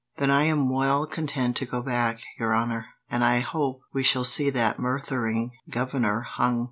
[0.17, 4.23] "Then I am well content to go back, your honour, and I hope we shall
[4.25, 6.59] see that murthering governor hung."